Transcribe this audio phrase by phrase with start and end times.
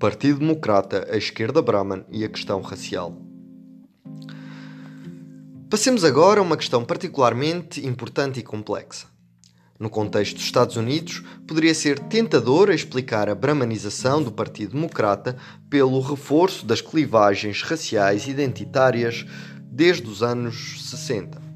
[0.00, 3.20] Partido Democrata, a esquerda Brahman e a questão racial.
[5.68, 9.08] Passemos agora a uma questão particularmente importante e complexa.
[9.78, 15.36] No contexto dos Estados Unidos, poderia ser tentador explicar a brahmanização do Partido Democrata
[15.68, 19.26] pelo reforço das clivagens raciais identitárias
[19.70, 21.49] desde os anos 60.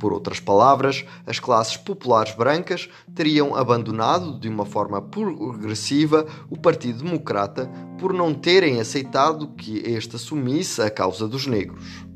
[0.00, 7.04] Por outras palavras, as classes populares brancas teriam abandonado de uma forma progressiva o Partido
[7.04, 12.06] Democrata por não terem aceitado que este assumisse a causa dos negros.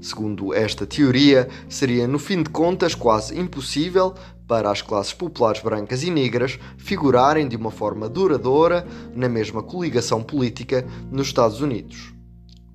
[0.00, 4.14] Segundo esta teoria, seria no fim de contas quase impossível
[4.46, 10.22] para as classes populares brancas e negras figurarem de uma forma duradoura na mesma coligação
[10.22, 12.12] política nos Estados Unidos.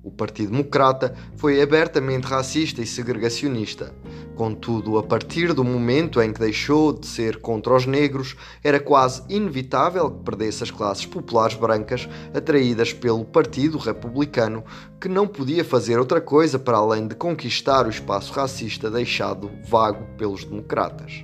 [0.08, 3.92] O Partido Democrata foi abertamente racista e segregacionista.
[4.34, 9.22] Contudo, a partir do momento em que deixou de ser contra os negros, era quase
[9.28, 14.64] inevitável que perdesse as classes populares brancas atraídas pelo Partido Republicano,
[14.98, 20.06] que não podia fazer outra coisa para além de conquistar o espaço racista deixado vago
[20.16, 21.22] pelos democratas.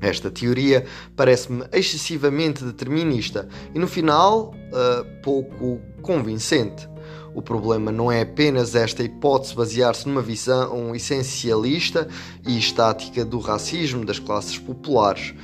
[0.00, 6.93] Esta teoria parece-me excessivamente determinista e, no final, uh, pouco convincente.
[7.34, 12.08] O problema não é apenas esta hipótese basear-se numa visão essencialista
[12.46, 15.34] e estática do racismo das classes populares.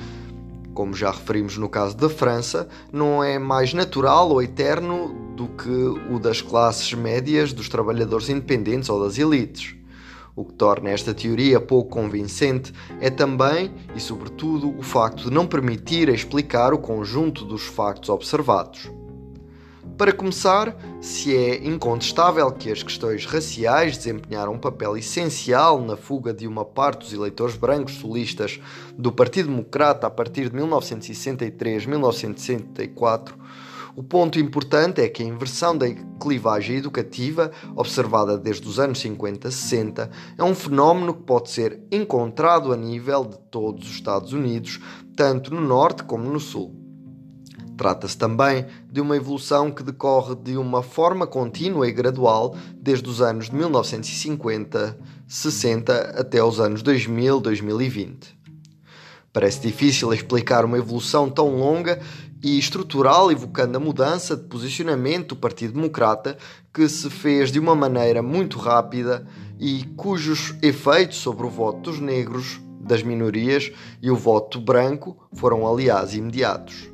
[0.73, 5.69] Como já referimos no caso da França, não é mais natural ou eterno do que
[5.69, 9.75] o das classes médias, dos trabalhadores independentes ou das elites.
[10.33, 15.45] O que torna esta teoria pouco convincente é também e, sobretudo, o facto de não
[15.45, 18.89] permitir explicar o conjunto dos factos observados.
[20.01, 26.33] Para começar, se é incontestável que as questões raciais desempenharam um papel essencial na fuga
[26.33, 28.59] de uma parte dos eleitores brancos solistas
[28.97, 33.33] do Partido Democrata a partir de 1963-1964,
[33.95, 35.85] o ponto importante é que a inversão da
[36.19, 42.75] clivagem educativa, observada desde os anos 50-60, é um fenómeno que pode ser encontrado a
[42.75, 44.79] nível de todos os Estados Unidos,
[45.15, 46.80] tanto no Norte como no Sul.
[47.81, 53.23] Trata-se também de uma evolução que decorre de uma forma contínua e gradual desde os
[53.23, 58.37] anos de 1950, 60 até os anos 2000, 2020.
[59.33, 61.99] Parece difícil explicar uma evolução tão longa
[62.43, 66.37] e estrutural, evocando a mudança de posicionamento do Partido Democrata,
[66.71, 69.25] que se fez de uma maneira muito rápida
[69.59, 75.67] e cujos efeitos sobre o voto dos negros, das minorias e o voto branco foram,
[75.67, 76.90] aliás, imediatos.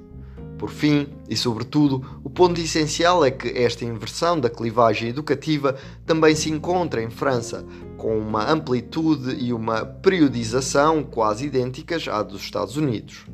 [0.58, 5.76] Por fim, e sobretudo, o ponto essencial é que esta inversão da clivagem educativa
[6.06, 7.64] também se encontra em França,
[7.96, 13.26] com uma amplitude e uma periodização quase idênticas à dos Estados Unidos.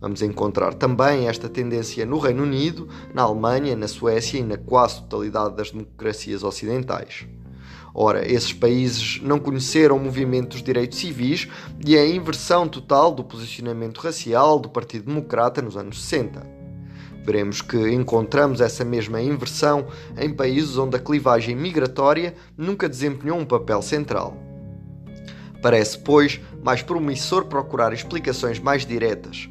[0.00, 5.00] Vamos encontrar também esta tendência no Reino Unido, na Alemanha, na Suécia e na quase
[5.02, 7.26] totalidade das democracias ocidentais.
[7.94, 11.48] Ora, esses países não conheceram movimentos de direitos civis
[11.84, 16.58] e a inversão total do posicionamento racial do Partido Democrata nos anos 60.
[17.24, 23.44] Veremos que encontramos essa mesma inversão em países onde a clivagem migratória nunca desempenhou um
[23.44, 24.36] papel central.
[25.60, 29.48] Parece, pois, mais promissor procurar explicações mais diretas,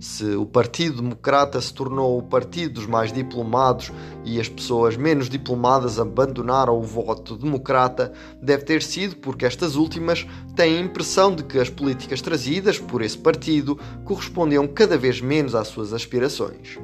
[0.00, 3.90] se o Partido Democrata se tornou o partido dos mais diplomados
[4.24, 10.26] e as pessoas menos diplomadas abandonaram o voto democrata, deve ter sido porque estas últimas
[10.54, 15.54] têm a impressão de que as políticas trazidas por esse partido correspondiam cada vez menos
[15.54, 16.78] às suas aspirações.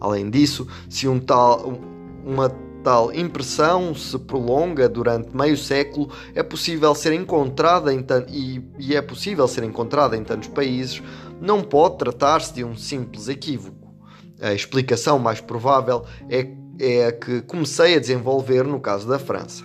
[0.00, 1.80] Além disso, se um tal,
[2.24, 2.50] uma
[2.84, 9.00] tal impressão se prolonga durante meio século, é possível ser encontrada em e, e é
[9.00, 11.02] possível ser encontrada em tantos países,
[11.44, 13.94] não pode tratar-se de um simples equívoco.
[14.40, 16.48] A explicação mais provável é,
[16.80, 19.64] é a que comecei a desenvolver no caso da França.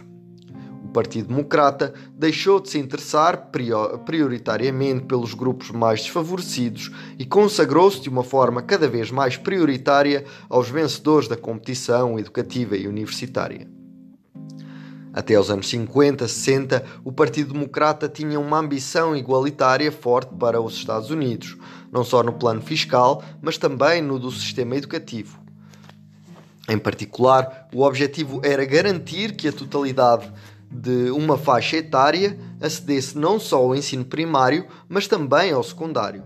[0.84, 3.52] O Partido Democrata deixou de se interessar
[4.06, 10.70] prioritariamente pelos grupos mais desfavorecidos e consagrou-se de uma forma cada vez mais prioritária aos
[10.70, 13.79] vencedores da competição educativa e universitária.
[15.14, 20.76] Até aos anos 50, 60, o Partido Democrata tinha uma ambição igualitária forte para os
[20.76, 21.58] Estados Unidos,
[21.92, 25.40] não só no plano fiscal, mas também no do sistema educativo.
[26.68, 30.32] Em particular, o objetivo era garantir que a totalidade
[30.72, 36.24] de uma faixa etária acedesse não só ao ensino primário, mas também ao secundário.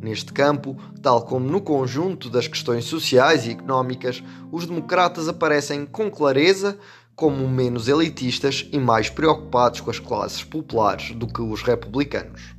[0.00, 4.22] Neste campo, tal como no conjunto das questões sociais e económicas,
[4.52, 6.78] os democratas aparecem com clareza
[7.14, 12.54] como menos elitistas e mais preocupados com as classes populares do que os republicanos.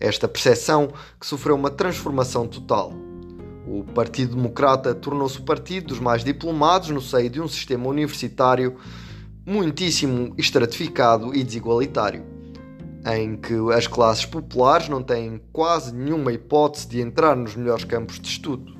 [0.00, 2.92] Esta percepção que sofreu uma transformação total.
[3.66, 8.76] O Partido Democrata tornou-se o partido dos mais diplomados no seio de um sistema universitário
[9.46, 12.24] muitíssimo estratificado e desigualitário,
[13.06, 18.18] em que as classes populares não têm quase nenhuma hipótese de entrar nos melhores campos
[18.18, 18.74] de estudo.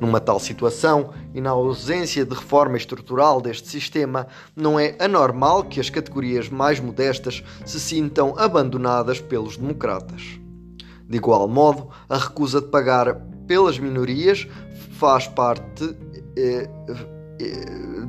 [0.00, 5.78] Numa tal situação, e na ausência de reforma estrutural deste sistema, não é anormal que
[5.78, 10.40] as categorias mais modestas se sintam abandonadas pelos democratas.
[11.06, 14.48] De igual modo, a recusa de pagar pelas minorias
[14.92, 15.94] faz parte.
[16.34, 16.70] Eh,
[17.38, 18.06] eh,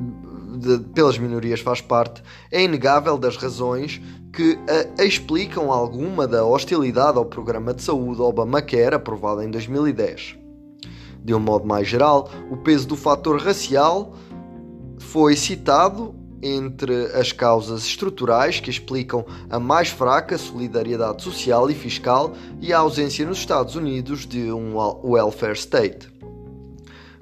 [0.56, 4.00] de, pelas minorias faz parte, é inegável das razões
[4.32, 4.58] que
[4.98, 10.47] a, explicam alguma da hostilidade ao programa de saúde Obamacare aprovado em 2010.
[11.28, 14.14] De um modo mais geral, o peso do fator racial
[14.98, 22.32] foi citado entre as causas estruturais que explicam a mais fraca solidariedade social e fiscal
[22.62, 26.10] e a ausência nos Estados Unidos de um welfare state.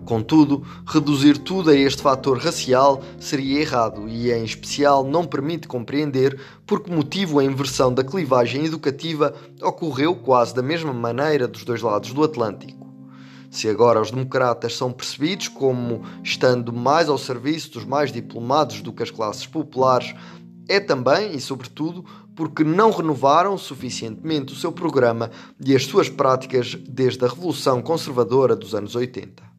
[0.04, 6.40] Contudo, reduzir tudo a este fator racial seria errado e, em especial, não permite compreender
[6.64, 11.82] por que motivo a inversão da clivagem educativa ocorreu quase da mesma maneira dos dois
[11.82, 12.85] lados do Atlântico.
[13.56, 18.92] Se agora os democratas são percebidos como estando mais ao serviço dos mais diplomados do
[18.92, 20.14] que as classes populares,
[20.68, 22.04] é também e sobretudo
[22.34, 28.54] porque não renovaram suficientemente o seu programa e as suas práticas desde a Revolução Conservadora
[28.54, 29.55] dos anos 80.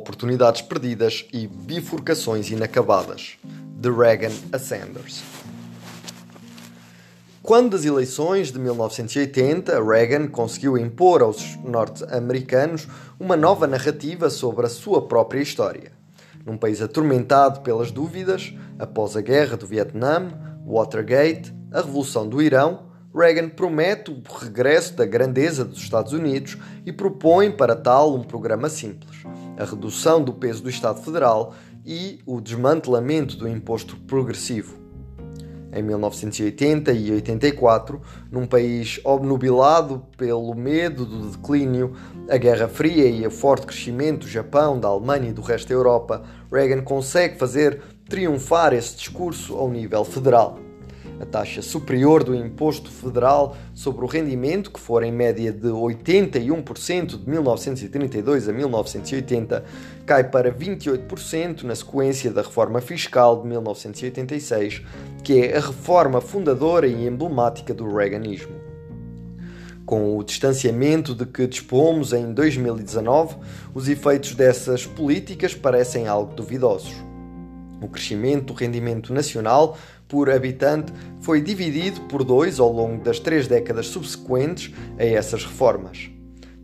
[0.00, 3.36] Oportunidades perdidas e bifurcações inacabadas.
[3.76, 5.22] De Reagan a Sanders.
[7.42, 12.86] Quando das eleições de 1980, Reagan conseguiu impor aos norte-americanos
[13.18, 15.92] uma nova narrativa sobre a sua própria história.
[16.44, 20.30] Num país atormentado pelas dúvidas, após a guerra do Vietnã,
[20.66, 26.56] Watergate, a Revolução do Irão, Reagan promete o regresso da grandeza dos Estados Unidos
[26.86, 29.09] e propõe para tal um programa simples
[29.60, 31.54] a redução do peso do Estado Federal
[31.84, 34.80] e o desmantelamento do imposto progressivo.
[35.72, 41.94] Em 1980 e 84, num país obnubilado pelo medo do declínio,
[42.28, 45.74] a Guerra Fria e o forte crescimento do Japão, da Alemanha e do resto da
[45.74, 50.69] Europa, Reagan consegue fazer triunfar esse discurso ao nível federal
[51.20, 57.22] a taxa superior do imposto federal sobre o rendimento, que for em média de 81%
[57.22, 59.64] de 1932 a 1980,
[60.06, 64.82] cai para 28% na sequência da reforma fiscal de 1986,
[65.22, 68.54] que é a reforma fundadora e emblemática do Reaganismo.
[69.84, 73.36] Com o distanciamento de que dispomos em 2019,
[73.74, 76.94] os efeitos dessas políticas parecem algo duvidosos.
[77.82, 79.76] O crescimento do rendimento nacional
[80.10, 86.10] por habitante foi dividido por dois ao longo das três décadas subsequentes a essas reformas.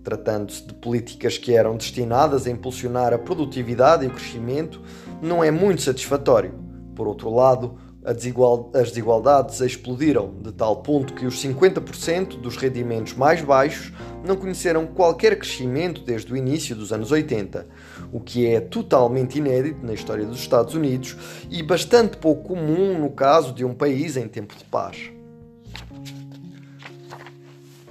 [0.03, 4.83] Tratando-se de políticas que eram destinadas a impulsionar a produtividade e o crescimento,
[5.23, 6.55] não é muito satisfatório.
[6.95, 13.43] Por outro lado, as desigualdades explodiram de tal ponto que os 50% dos rendimentos mais
[13.43, 13.93] baixos
[14.25, 17.67] não conheceram qualquer crescimento desde o início dos anos 80,
[18.13, 21.17] o que é totalmente inédito na história dos Estados Unidos
[21.51, 25.11] e bastante pouco comum no caso de um país em tempo de paz.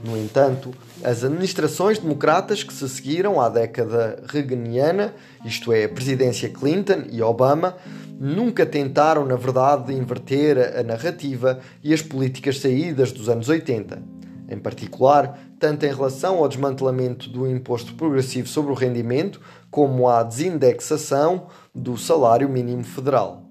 [0.03, 0.71] No entanto,
[1.03, 7.21] as administrações democratas que se seguiram à década reaganiana, isto é, a presidência Clinton e
[7.23, 7.75] Obama,
[8.19, 14.01] nunca tentaram, na verdade, inverter a narrativa e as políticas saídas dos anos 80.
[14.47, 19.41] Em particular, tanto em relação ao desmantelamento do imposto progressivo sobre o rendimento,
[19.75, 23.41] como à desindexação do salário mínimo federal.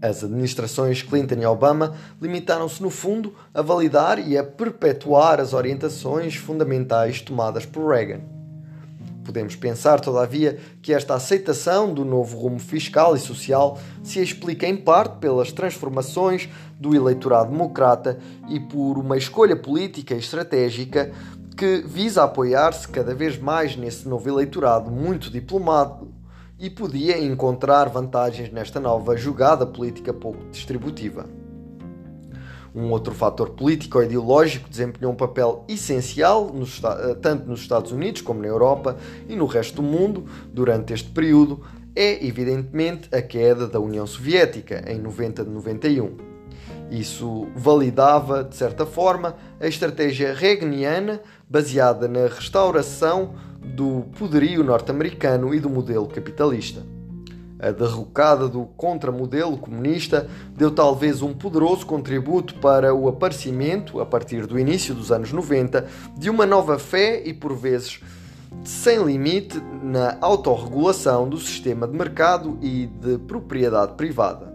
[0.00, 6.36] As administrações Clinton e Obama limitaram-se, no fundo, a validar e a perpetuar as orientações
[6.36, 8.20] fundamentais tomadas por Reagan.
[9.24, 14.76] Podemos pensar, todavia, que esta aceitação do novo rumo fiscal e social se explica em
[14.76, 16.48] parte pelas transformações
[16.78, 18.16] do eleitorado democrata
[18.48, 21.12] e por uma escolha política e estratégica
[21.60, 26.08] que visa apoiar-se cada vez mais nesse novo eleitorado muito diplomado
[26.58, 31.26] e podia encontrar vantagens nesta nova jogada política pouco distributiva.
[32.74, 38.22] Um outro fator político ou ideológico desempenhou um papel essencial eh, tanto nos Estados Unidos
[38.22, 38.96] como na Europa
[39.28, 41.60] e no resto do mundo durante este período
[41.94, 46.30] é, evidentemente, a queda da União Soviética em 90 de 91.
[46.90, 55.58] Isso validava, de certa forma, a estratégia reaganiana baseada na restauração do poderio norte-americano e
[55.58, 56.86] do modelo capitalista.
[57.58, 64.46] A derrocada do contramodelo comunista deu talvez um poderoso contributo para o aparecimento, a partir
[64.46, 68.00] do início dos anos 90, de uma nova fé e, por vezes,
[68.64, 74.54] sem limite na autorregulação do sistema de mercado e de propriedade privada.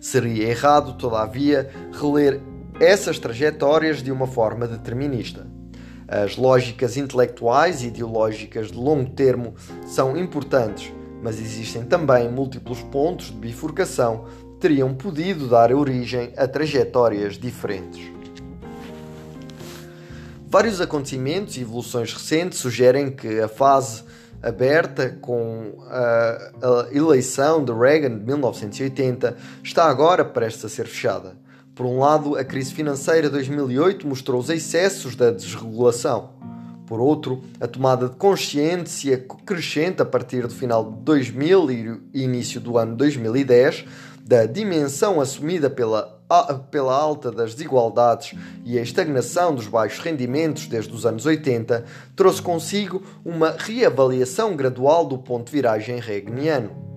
[0.00, 2.40] Seria errado, todavia, reler
[2.80, 5.46] essas trajetórias de uma forma determinista.
[6.12, 9.54] As lógicas intelectuais e ideológicas de longo termo
[9.86, 10.92] são importantes,
[11.22, 18.12] mas existem também múltiplos pontos de bifurcação que teriam podido dar origem a trajetórias diferentes.
[20.46, 24.04] Vários acontecimentos e evoluções recentes sugerem que a fase
[24.42, 31.40] aberta com a, eleição de Reagan de 1980 está agora prestes a ser fechada.
[31.74, 36.30] Por um lado, a crise financeira de 2008 mostrou os excessos da desregulação.
[36.86, 41.70] Por outro, a tomada de consciência crescente a partir do final de 2000
[42.12, 43.86] e início do ano 2010
[44.22, 46.20] da dimensão assumida pela,
[46.70, 52.42] pela alta das desigualdades e a estagnação dos baixos rendimentos desde os anos 80 trouxe
[52.42, 56.91] consigo uma reavaliação gradual do ponto de viragem reaganiano.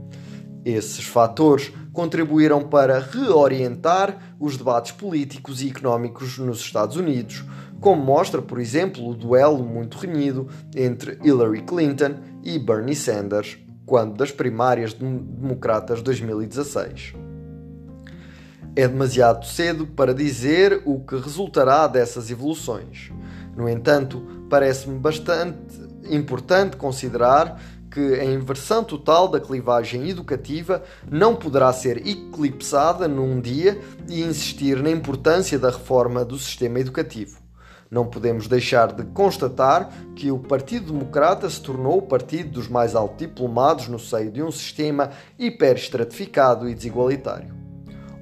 [0.66, 7.46] Esses fatores contribuíram para reorientar os debates políticos e económicos nos Estados Unidos,
[7.80, 14.18] como mostra, por exemplo, o duelo muito renhido entre Hillary Clinton e Bernie Sanders, quando
[14.18, 17.14] das primárias democratas de 2016.
[18.76, 23.12] É demasiado cedo para dizer o que resultará dessas evoluções.
[23.56, 25.60] No entanto, parece-me bastante
[26.10, 27.62] importante considerar
[27.96, 34.84] que a inversão total da clivagem educativa não poderá ser eclipsada num dia e insistir
[34.84, 37.40] na importância da reforma do sistema educativo.
[37.90, 42.92] Não podemos deixar de constatar que o Partido Democrata se tornou o partido dos mais
[43.18, 47.56] diplomados no seio de um sistema hiperestratificado e desigualitário.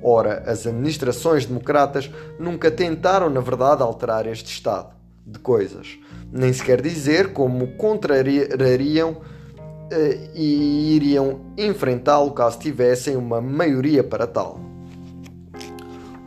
[0.04, 4.94] Ora, as administrações democratas nunca tentaram, na verdade, alterar este estado
[5.26, 5.98] de coisas.
[6.32, 9.33] Nem sequer dizer como contrariariam
[10.34, 14.60] e iriam enfrentá-lo caso tivessem uma maioria para tal.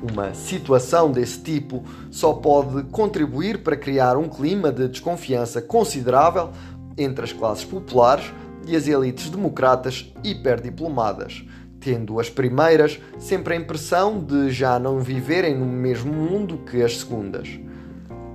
[0.02, 6.50] Uma situação desse tipo só pode contribuir para criar um clima de desconfiança considerável
[6.98, 8.32] entre as classes populares
[8.66, 11.44] e as elites democratas hiperdiplomadas,
[11.80, 16.98] tendo as primeiras sempre a impressão de já não viverem no mesmo mundo que as
[16.98, 17.48] segundas.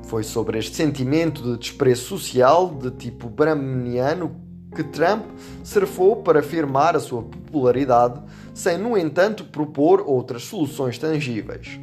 [0.04, 4.36] Foi sobre este sentimento de desprezo social de tipo brahmaniano
[4.76, 5.26] que Trump
[5.64, 8.22] surfou para afirmar a sua popularidade,
[8.54, 11.80] sem, no entanto, propor outras soluções tangíveis.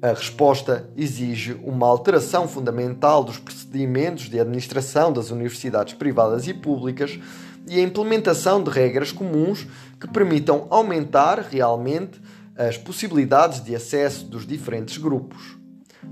[0.00, 7.18] A resposta exige uma alteração fundamental dos procedimentos de administração das universidades privadas e públicas
[7.66, 9.66] e a implementação de regras comuns
[10.00, 12.20] que permitam aumentar realmente
[12.56, 15.58] as possibilidades de acesso dos diferentes grupos.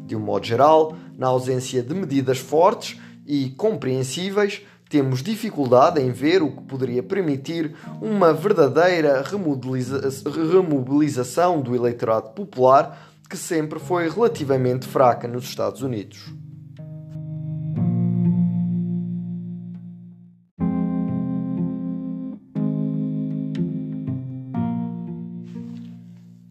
[0.04, 6.42] De um modo geral, na ausência de medidas fortes e compreensíveis, temos dificuldade em ver
[6.42, 15.26] o que poderia permitir uma verdadeira remobilização do eleitorado popular que sempre foi relativamente fraca
[15.26, 16.32] nos Estados Unidos.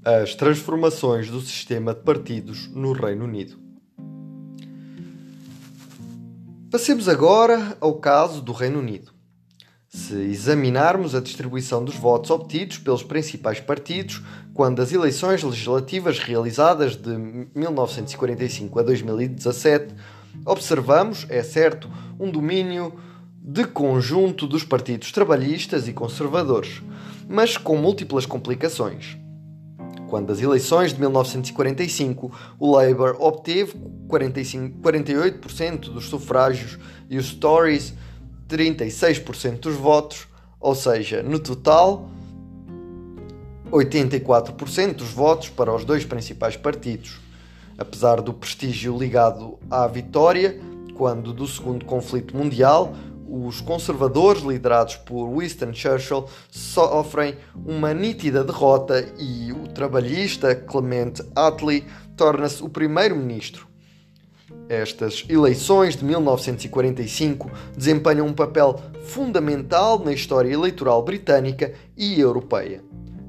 [0.03, 3.64] As transformações do sistema de partidos no Reino Unido.
[6.75, 9.13] Passemos agora ao caso do Reino Unido.
[9.87, 14.21] Se examinarmos a distribuição dos votos obtidos pelos principais partidos
[14.53, 17.17] quando as eleições legislativas realizadas de
[17.55, 19.95] 1945 a 2017,
[20.45, 21.89] observamos, é certo,
[22.19, 22.93] um domínio
[23.41, 26.81] de conjunto dos partidos trabalhistas e conservadores,
[27.25, 29.17] mas com múltiplas complicações.
[30.15, 33.73] Quando das eleições de 1945, o Labour obteve
[34.07, 36.79] 45, 48% dos sufrágios
[37.09, 37.93] e os Tories
[38.47, 40.25] 36% dos votos,
[40.57, 42.09] ou seja, no total
[43.69, 47.19] 84% dos votos para os dois principais partidos.
[47.77, 50.57] Apesar do prestígio ligado à vitória,
[50.93, 52.95] quando do segundo conflito mundial,
[53.43, 61.83] os conservadores, liderados por Winston Churchill, sofrem uma nítida derrota e o trabalhista Clement Attlee
[62.15, 63.67] torna-se o primeiro-ministro.
[64.69, 72.81] Estas eleições de 1945 desempenham um papel fundamental na história eleitoral britânica e europeia.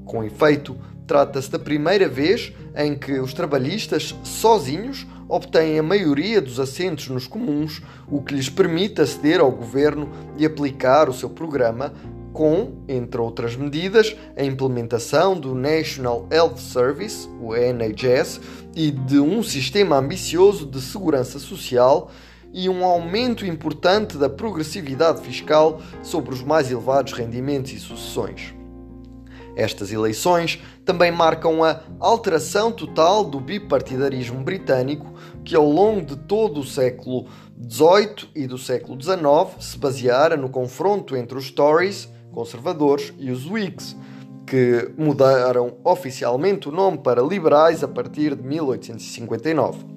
[0.05, 6.59] Com efeito, trata-se da primeira vez em que os trabalhistas, sozinhos, obtêm a maioria dos
[6.59, 11.93] assentos nos comuns, o que lhes permite aceder ao governo e aplicar o seu programa
[12.37, 18.39] com, entre outras medidas, a implementação do National Health Service, o NHS,
[18.75, 22.11] e de um sistema ambicioso de segurança social
[22.53, 28.53] e um aumento importante da progressividade fiscal sobre os mais elevados rendimentos e sucessões.
[29.55, 35.11] Estas eleições também marcam a alteração total do bipartidarismo britânico,
[35.47, 37.25] que ao longo de todo o século
[37.57, 43.49] XVIII e do século XIX se baseara no confronto entre os Tories, conservadores, e os
[43.49, 43.95] Whigs,
[44.45, 49.95] que mudaram oficialmente o nome para liberais a partir de 1859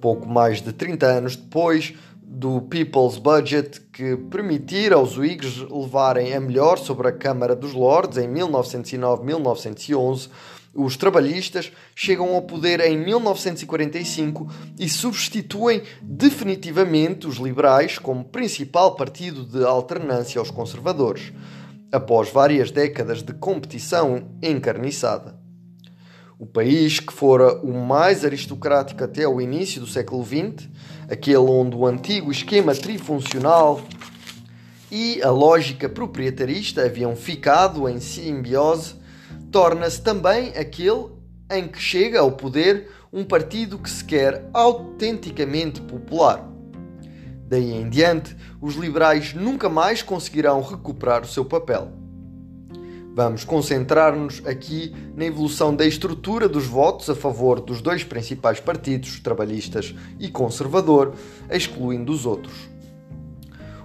[0.00, 6.40] pouco mais de 30 anos depois do People's Budget, que permitira aos Whigs levarem a
[6.40, 10.30] melhor sobre a Câmara dos Lordes em 1909-1911,
[10.74, 19.44] os trabalhistas chegam ao poder em 1945 e substituem definitivamente os liberais como principal partido
[19.44, 21.32] de alternância aos conservadores,
[21.92, 25.38] após várias décadas de competição encarniçada.
[26.36, 30.68] O país que fora o mais aristocrático até o início do século XX,
[31.08, 33.80] aquele onde o antigo esquema trifuncional
[34.90, 38.94] e a lógica proprietarista haviam ficado em simbiose,
[39.54, 41.06] torna-se também aquele
[41.48, 46.44] em que chega ao poder um partido que se quer autenticamente popular.
[47.46, 51.92] Daí em diante, os liberais nunca mais conseguirão recuperar o seu papel.
[53.14, 59.20] Vamos concentrar-nos aqui na evolução da estrutura dos votos a favor dos dois principais partidos,
[59.20, 61.14] trabalhistas e conservador,
[61.48, 62.73] excluindo os outros.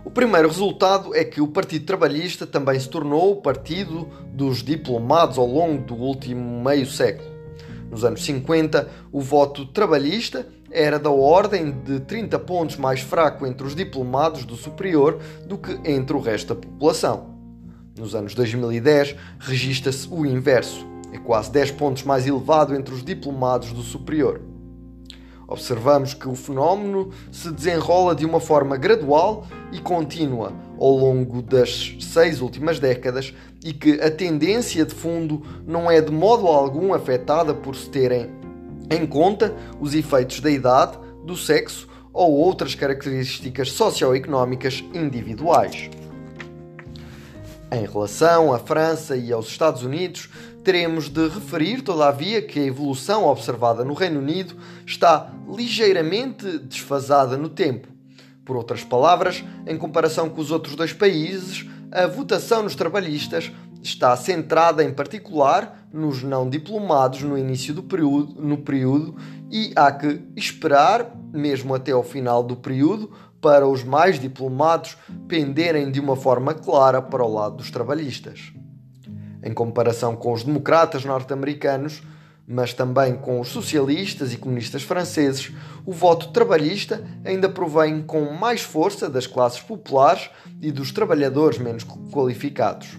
[0.09, 5.37] O primeiro resultado é que o Partido Trabalhista também se tornou o partido dos diplomados
[5.37, 7.29] ao longo do último meio século.
[7.91, 13.67] Nos anos 50, o voto trabalhista era da ordem de 30 pontos mais fraco entre
[13.67, 17.35] os diplomados do superior do que entre o resto da população.
[17.95, 23.71] Nos anos 2010, registra-se o inverso, é quase 10 pontos mais elevado entre os diplomados
[23.71, 24.48] do superior.
[25.49, 31.95] Observamos que o fenómeno se desenrola de uma forma gradual e contínua ao longo das
[31.99, 33.33] seis últimas décadas
[33.65, 38.29] e que a tendência de fundo não é de modo algum afetada por se terem
[38.91, 45.89] em conta os efeitos da idade, do sexo ou outras características socioeconómicas individuais.
[47.71, 50.29] Em relação à França e aos Estados Unidos,
[50.63, 57.49] teremos de referir, todavia, que a evolução observada no Reino Unido está ligeiramente desfasada no
[57.49, 57.87] tempo.
[58.43, 64.15] Por outras palavras, em comparação com os outros dois países, a votação nos trabalhistas está
[64.15, 69.15] centrada em particular nos não diplomados no início do período, no período
[69.51, 75.89] e há que esperar, mesmo até ao final do período, para os mais diplomados penderem
[75.89, 78.51] de uma forma clara para o lado dos trabalhistas.
[79.43, 82.01] Em comparação com os democratas norte-americanos,
[82.51, 85.51] mas também com os socialistas e comunistas franceses,
[85.85, 91.85] o voto trabalhista ainda provém com mais força das classes populares e dos trabalhadores menos
[92.11, 92.97] qualificados.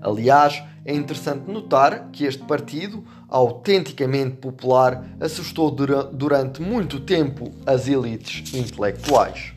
[0.00, 8.54] Aliás, é interessante notar que este partido, autenticamente popular, assustou durante muito tempo as elites
[8.54, 9.52] intelectuais.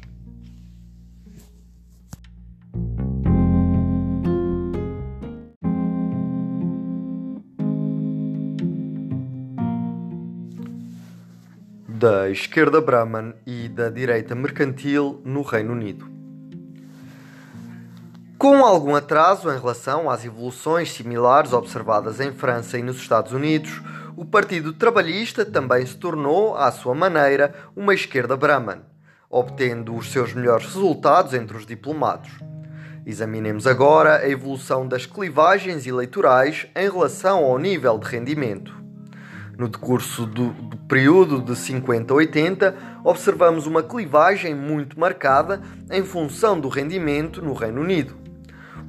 [12.02, 16.10] Da esquerda Brahman e da direita mercantil no Reino Unido.
[18.40, 23.84] Com algum atraso em relação às evoluções similares observadas em França e nos Estados Unidos,
[24.18, 28.82] o Partido Trabalhista também se tornou, à sua maneira, uma esquerda Brahman,
[29.30, 32.32] obtendo os seus melhores resultados entre os diplomados.
[33.06, 38.81] Examinemos agora a evolução das clivagens eleitorais em relação ao nível de rendimento.
[39.62, 46.04] No decurso do, do período de 50 a 80, observamos uma clivagem muito marcada em
[46.04, 48.16] função do rendimento no Reino Unido.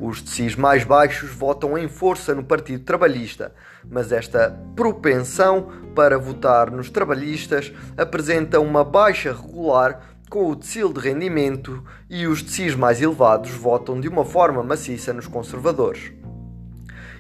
[0.01, 3.55] Os decis mais baixos votam em força no Partido Trabalhista,
[3.87, 11.01] mas esta propensão para votar nos trabalhistas apresenta uma baixa regular com o decil de
[11.01, 16.15] rendimento e os decis mais elevados votam de uma forma maciça nos conservadores.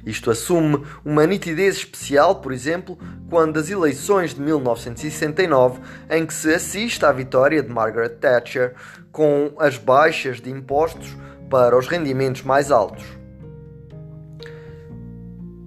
[0.04, 2.98] Isto assume uma nitidez especial, por exemplo,
[3.30, 8.74] quando as eleições de 1969, em que se assiste à vitória de Margaret Thatcher
[9.10, 11.16] com as baixas de impostos
[11.48, 13.04] para os rendimentos mais altos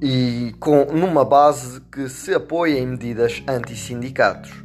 [0.02, 4.65] e com numa base que se apoia em medidas anti-sindicatos.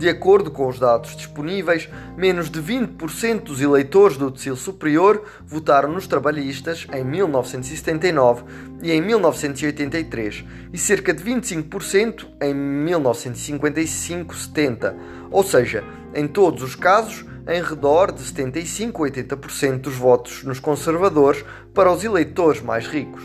[0.00, 1.86] De acordo com os dados disponíveis,
[2.16, 8.44] menos de 20% dos eleitores do decil superior votaram nos trabalhistas em 1979
[8.82, 12.54] e em 1983 e cerca de 25% em
[12.86, 14.94] 1955-70,
[15.30, 15.84] ou seja,
[16.14, 21.92] em todos os casos, em redor de 75 a 80% dos votos nos conservadores para
[21.92, 23.22] os eleitores mais ricos.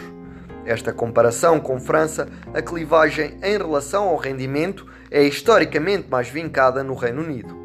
[0.66, 6.94] Esta comparação com França, a clivagem em relação ao rendimento é historicamente mais vincada no
[6.94, 7.56] Reino Unido.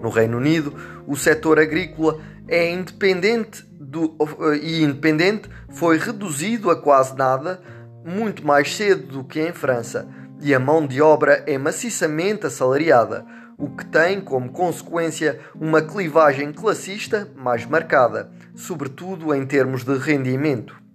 [0.00, 0.72] No Reino Unido,
[1.04, 4.16] o setor agrícola é independente do,
[4.62, 7.60] e independente foi reduzido a quase nada
[8.04, 10.08] muito mais cedo do que em França,
[10.40, 13.26] e a mão de obra é maciçamente assalariada,
[13.58, 20.85] o que tem como consequência uma clivagem classista mais marcada, sobretudo em termos de rendimento.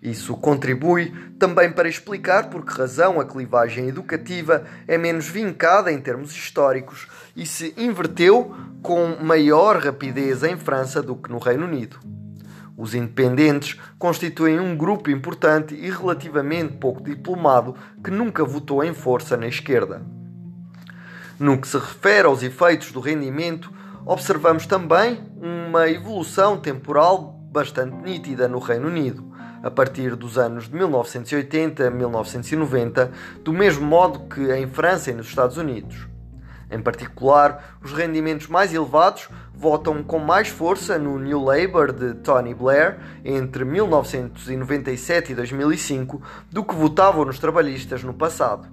[0.00, 6.00] Isso contribui também para explicar por que razão a clivagem educativa é menos vincada em
[6.00, 11.98] termos históricos e se inverteu com maior rapidez em França do que no Reino Unido.
[12.76, 19.36] Os independentes constituem um grupo importante e relativamente pouco diplomado que nunca votou em força
[19.36, 20.00] na esquerda.
[21.40, 23.72] No que se refere aos efeitos do rendimento,
[24.06, 29.27] observamos também uma evolução temporal bastante nítida no Reino Unido
[29.62, 35.14] a partir dos anos de 1980 a 1990, do mesmo modo que em França e
[35.14, 36.08] nos Estados Unidos.
[36.70, 42.54] Em particular, os rendimentos mais elevados votam com mais força no New Labour de Tony
[42.54, 48.68] Blair entre 1997 e 2005 do que votavam nos trabalhistas no passado.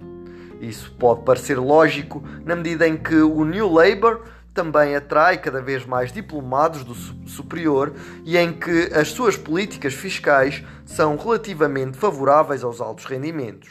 [0.60, 4.22] Isso pode parecer lógico na medida em que o New Labour
[4.56, 6.94] também atrai cada vez mais diplomados do
[7.28, 7.92] superior
[8.24, 13.68] e em que as suas políticas fiscais são relativamente favoráveis aos altos rendimentos.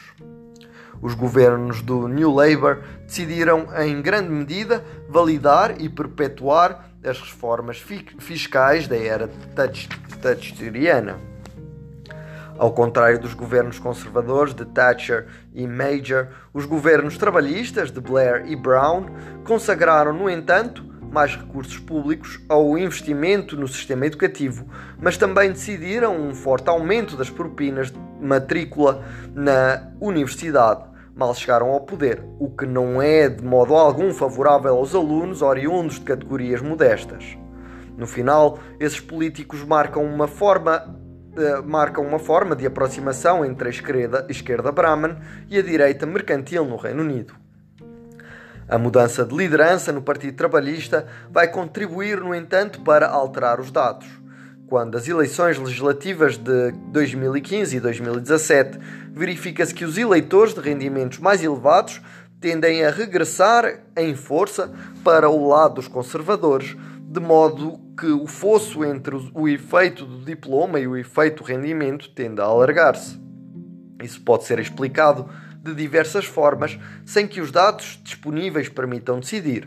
[1.02, 7.84] Os governos do New Labour decidiram, em grande medida, validar e perpetuar as reformas
[8.18, 9.28] fiscais da era
[10.22, 11.35] thatcheriana.
[12.58, 18.56] Ao contrário dos governos conservadores de Thatcher e Major, os governos trabalhistas de Blair e
[18.56, 19.06] Brown
[19.44, 24.66] consagraram, no entanto, mais recursos públicos ao investimento no sistema educativo,
[24.98, 30.84] mas também decidiram um forte aumento das propinas de matrícula na universidade.
[31.14, 35.96] Mal chegaram ao poder, o que não é de modo algum favorável aos alunos oriundos
[35.96, 37.36] de categorias modestas.
[37.96, 41.05] No final, esses políticos marcam uma forma
[41.36, 45.16] eh, marcam uma forma de aproximação entre a esquerda, esquerda Brahman
[45.48, 47.34] e a direita mercantil no Reino Unido.
[48.68, 54.08] A mudança de liderança no Partido Trabalhista vai contribuir, no entanto, para alterar os dados.
[54.66, 58.78] Quando as eleições legislativas de 2015 e 2017,
[59.12, 62.02] verifica-se que os eleitores de rendimentos mais elevados
[62.40, 64.70] tendem a regressar em força
[65.04, 66.76] para o lado dos conservadores,
[67.16, 72.42] de modo que o fosso entre o efeito do diploma e o efeito rendimento tende
[72.42, 73.18] a alargar-se.
[74.02, 75.26] Isso pode ser explicado
[75.62, 79.66] de diversas formas, sem que os dados disponíveis permitam decidir.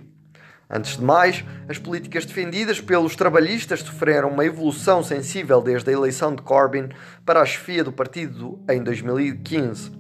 [0.69, 6.35] Antes de mais, as políticas defendidas pelos trabalhistas sofreram uma evolução sensível desde a eleição
[6.35, 6.89] de Corbyn
[7.25, 9.98] para a chefia do partido em 2015.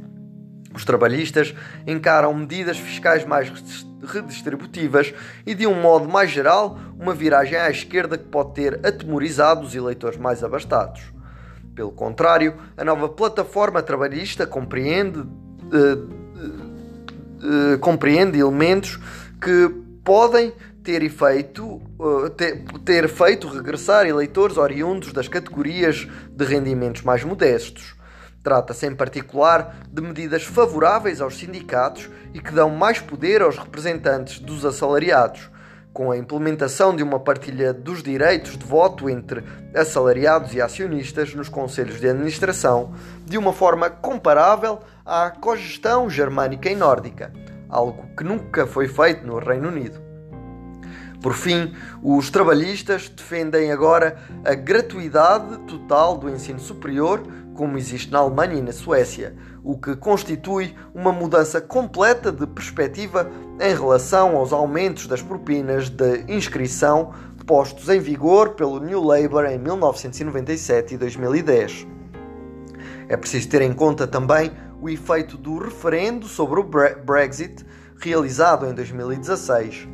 [0.73, 1.53] Os trabalhistas
[1.87, 3.51] encaram medidas fiscais mais
[4.03, 5.13] redistributivas
[5.45, 9.75] e, de um modo mais geral, uma viragem à esquerda que pode ter atemorizado os
[9.75, 11.01] eleitores mais abastados.
[11.75, 15.25] Pelo contrário, a nova plataforma trabalhista compreende, uh,
[15.73, 18.99] uh, uh, compreende elementos
[19.41, 19.69] que
[20.03, 20.53] podem
[20.83, 21.81] ter, efeito,
[22.35, 27.95] ter, ter feito regressar eleitores oriundos das categorias de rendimentos mais modestos.
[28.43, 34.39] Trata-se em particular de medidas favoráveis aos sindicatos e que dão mais poder aos representantes
[34.39, 35.49] dos assalariados,
[35.91, 39.43] com a implementação de uma partilha dos direitos de voto entre
[39.75, 42.93] assalariados e acionistas nos conselhos de administração,
[43.25, 47.33] de uma forma comparável à cogestão germânica e nórdica,
[47.67, 50.09] algo que nunca foi feito no Reino Unido.
[51.21, 57.21] Por fim, os trabalhistas defendem agora a gratuidade total do ensino superior
[57.59, 63.29] como existe na Alemanha e na Suécia, o que constitui uma mudança completa de perspectiva
[63.59, 67.11] em relação aos aumentos das propinas de inscrição
[67.45, 71.85] postos em vigor pelo New Labour em 1997 e 2010.
[73.09, 77.65] É preciso ter em conta também o efeito do referendo sobre o Brexit
[77.99, 79.85] realizado em 2016.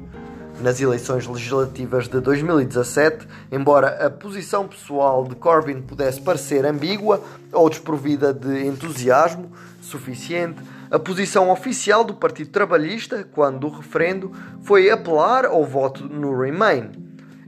[0.61, 7.69] Nas eleições legislativas de 2017, embora a posição pessoal de Corbyn pudesse parecer ambígua ou
[7.69, 14.31] desprovida de entusiasmo suficiente, a posição oficial do Partido Trabalhista, quando do referendo,
[14.63, 16.91] foi apelar ao voto no Remain.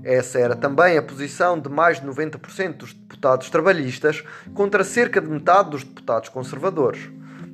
[0.03, 5.29] Essa era também a posição de mais de 90% dos deputados trabalhistas contra cerca de
[5.29, 7.09] metade dos deputados conservadores.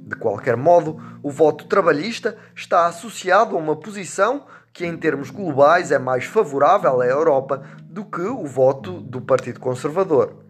[0.06, 5.92] De qualquer modo, o voto trabalhista está associado a uma posição que, em termos globais,
[5.92, 10.44] é mais favorável à Europa do que o voto do Partido Conservador.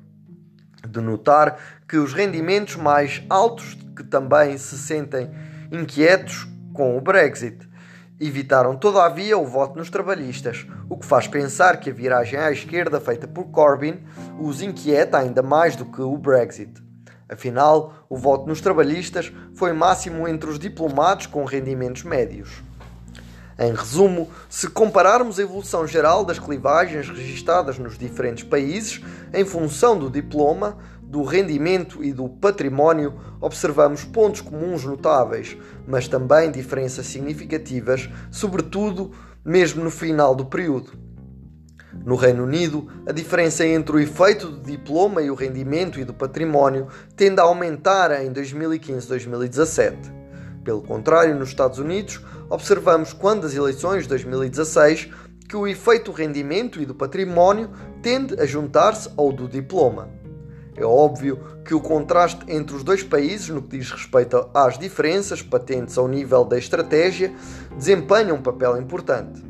[0.87, 1.57] De notar
[1.87, 5.29] que os rendimentos mais altos, que também se sentem
[5.71, 7.69] inquietos com o Brexit,
[8.19, 13.01] evitaram todavia o voto nos trabalhistas, o que faz pensar que a viragem à esquerda
[13.01, 13.99] feita por Corbyn
[14.39, 16.81] os inquieta ainda mais do que o Brexit.
[17.27, 22.63] Afinal, o voto nos trabalhistas foi máximo entre os diplomados com rendimentos médios.
[23.63, 28.99] Em resumo, se compararmos a evolução geral das clivagens registadas nos diferentes países
[29.33, 35.55] em função do diploma, do rendimento e do património, observamos pontos comuns notáveis,
[35.87, 39.11] mas também diferenças significativas, sobretudo
[39.45, 40.91] mesmo no final do período.
[42.05, 46.13] No Reino Unido, a diferença entre o efeito do diploma e o rendimento e do
[46.13, 50.22] património tende a aumentar em 2015-2017.
[50.63, 55.09] Pelo contrário, nos Estados Unidos, observamos quando das eleições de 2016
[55.47, 57.69] que o efeito do rendimento e do património
[58.01, 60.09] tende a juntar-se ao do diploma.
[60.75, 65.41] É óbvio que o contraste entre os dois países, no que diz respeito às diferenças
[65.41, 67.31] patentes ao nível da estratégia,
[67.77, 69.43] desempenha um papel importante.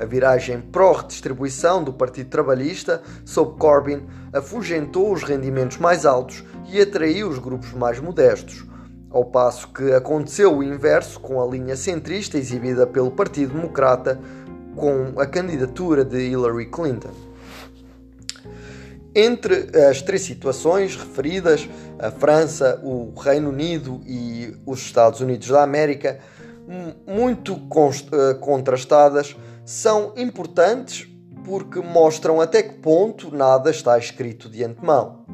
[0.00, 7.28] A viragem pró-redistribuição do Partido Trabalhista, sob Corbyn, afugentou os rendimentos mais altos e atraiu
[7.28, 8.64] os grupos mais modestos,
[9.14, 14.20] ao passo que aconteceu o inverso com a linha centrista exibida pelo Partido Democrata
[14.74, 17.12] com a candidatura de Hillary Clinton.
[19.14, 25.62] Entre as três situações referidas, a França, o Reino Unido e os Estados Unidos da
[25.62, 26.18] América,
[27.06, 31.08] muito eh, contrastadas, são importantes
[31.44, 35.24] porque mostram até que ponto nada está escrito de antemão.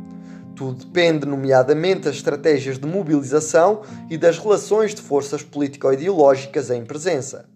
[0.61, 7.49] Tudo depende, nomeadamente, das estratégias de mobilização e das relações de forças político-ideológicas em presença.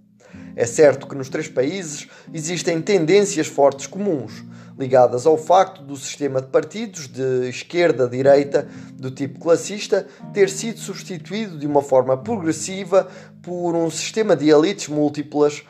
[0.56, 4.42] É certo que nos três países existem tendências fortes comuns,
[4.78, 11.58] ligadas ao facto do sistema de partidos de esquerda-direita do tipo classista ter sido substituído
[11.58, 13.06] de uma forma progressiva
[13.42, 15.62] por um sistema de elites múltiplas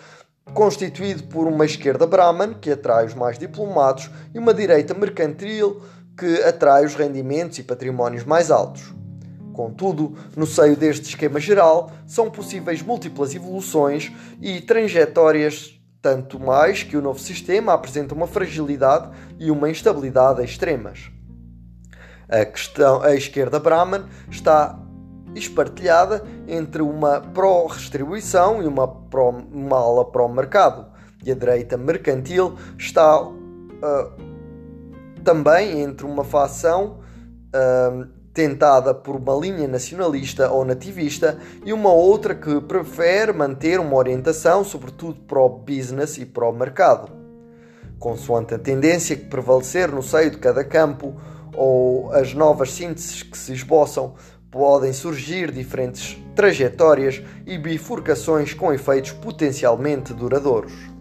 [0.52, 5.82] constituído por uma esquerda Brahman, que atrai os mais diplomados, e uma direita mercantil,
[6.16, 8.94] que atrai os rendimentos e patrimónios mais altos.
[9.52, 16.96] Contudo, no seio deste esquema geral, são possíveis múltiplas evoluções e trajetórias, tanto mais que
[16.96, 21.10] o novo sistema apresenta uma fragilidade e uma instabilidade extremas.
[22.28, 24.78] A, questão, a esquerda Brahman está
[25.36, 30.86] espartilhada entre uma pró-restribuição e uma, pró, uma pró-mercado,
[31.24, 34.33] e a direita mercantil está uh,
[35.24, 37.00] também entre uma facção
[37.48, 43.96] uh, tentada por uma linha nacionalista ou nativista e uma outra que prefere manter uma
[43.96, 47.10] orientação, sobretudo pró-business e pró-mercado.
[47.98, 51.14] Consoante a tendência que prevalecer no seio de cada campo
[51.56, 54.14] ou as novas sínteses que se esboçam,
[54.50, 60.93] podem surgir diferentes trajetórias e bifurcações com efeitos potencialmente duradouros.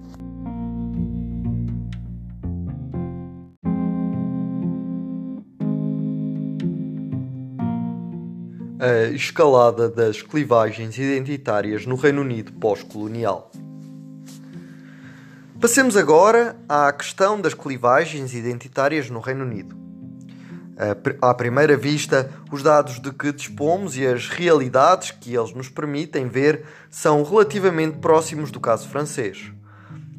[8.83, 13.49] A escalada das clivagens identitárias no Reino Unido pós-colonial.
[15.61, 19.73] Passemos agora à questão das clivagens identitárias no Reino Unido.
[21.21, 26.27] À primeira vista, os dados de que dispomos e as realidades que eles nos permitem
[26.27, 29.49] ver são relativamente próximos do caso francês.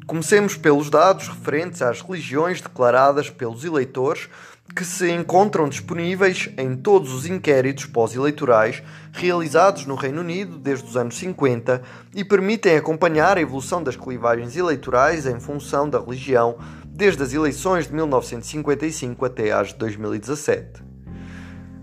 [0.07, 4.27] Comecemos pelos dados referentes às religiões declaradas pelos eleitores
[4.73, 8.81] que se encontram disponíveis em todos os inquéritos pós-eleitorais
[9.13, 11.81] realizados no Reino Unido desde os anos 50
[12.13, 17.87] e permitem acompanhar a evolução das clivagens eleitorais em função da religião desde as eleições
[17.87, 20.83] de 1955 até às de 2017.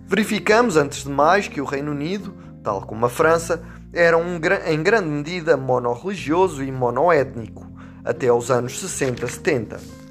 [0.07, 4.83] Verificamos, antes de mais, que o Reino Unido, tal como a França, era um, em
[4.83, 7.67] grande medida monorreligioso e monoétnico
[8.05, 10.02] até aos anos 60-70.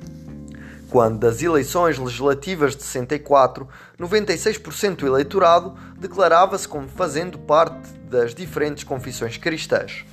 [0.92, 3.66] Quando das eleições legislativas de 64,
[3.98, 10.04] 96% do eleitorado declarava-se como fazendo parte das diferentes confissões cristãs.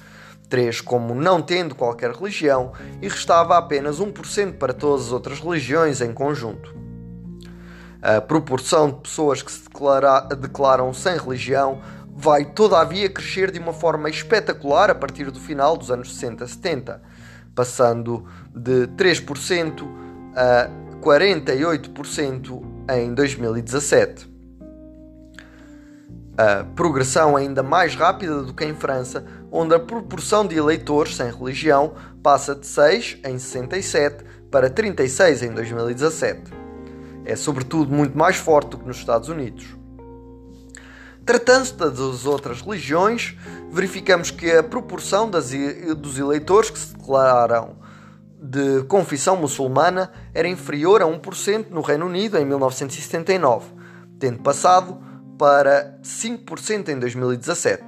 [0.49, 6.01] 3 como não tendo qualquer religião e restava apenas 1% para todas as outras religiões
[6.01, 6.73] em conjunto.
[8.01, 11.83] A proporção de pessoas que se declara, declaram sem religião
[12.15, 17.01] vai todavia crescer de uma forma espetacular a partir do final dos anos 60-70,
[17.53, 20.69] passando de 3% a
[21.01, 24.29] 48% em 2017.
[26.37, 31.31] A progressão ainda mais rápida do que em França, onde a proporção de eleitores sem
[31.31, 36.53] religião passa de 6 em 67 para 36 em 2017.
[37.25, 39.67] É sobretudo muito mais forte do que nos Estados Unidos.
[41.27, 43.37] Tratando-se das outras religiões,
[43.71, 45.51] verificamos que a proporção das,
[45.99, 47.77] dos eleitores que se declararam
[48.41, 53.67] de confissão muçulmana era inferior a 1% no Reino Unido em 1979,
[54.19, 55.01] tendo passado
[55.37, 57.85] para 5% em 2017.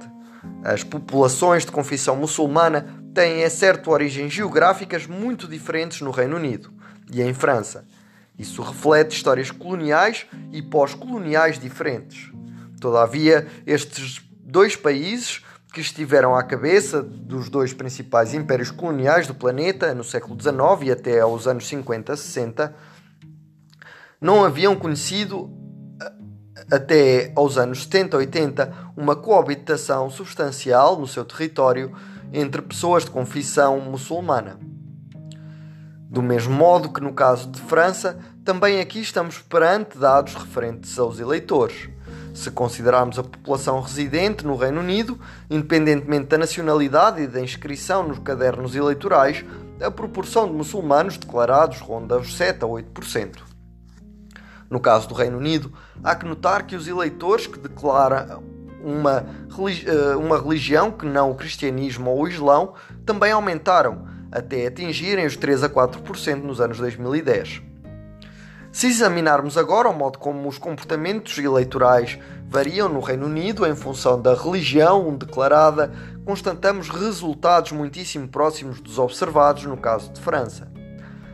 [0.63, 6.71] As populações de confissão muçulmana têm, é certo, origens geográficas muito diferentes no Reino Unido
[7.11, 7.85] e em França.
[8.37, 12.31] Isso reflete histórias coloniais e pós-coloniais diferentes.
[12.79, 19.93] Todavia, estes dois países que estiveram à cabeça dos dois principais impérios coloniais do planeta
[19.95, 22.75] no século XIX e até aos anos 50, 60,
[24.19, 25.49] não haviam conhecido
[26.69, 31.95] até aos anos 70, 80 uma coabitação substancial no seu território
[32.33, 34.59] entre pessoas de confissão muçulmana.
[36.09, 41.19] Do mesmo modo que no caso de França, também aqui estamos perante dados referentes aos
[41.19, 41.89] eleitores.
[42.33, 48.19] Se considerarmos a população residente no Reino Unido, independentemente da nacionalidade e da inscrição nos
[48.19, 49.43] cadernos eleitorais,
[49.81, 53.37] a proporção de muçulmanos declarados ronda os 7 a 8%.
[54.69, 58.41] No caso do Reino Unido, há que notar que os eleitores que declaram
[58.83, 59.25] uma,
[59.85, 62.73] eh, uma religião que não o cristianismo ou o islão
[63.05, 67.61] também aumentaram, até atingirem os 3 a 4% nos anos 2010.
[68.71, 74.21] Se examinarmos agora o modo como os comportamentos eleitorais variam no Reino Unido em função
[74.21, 75.91] da religião declarada,
[76.25, 80.71] constatamos resultados muitíssimo próximos dos observados no caso de França.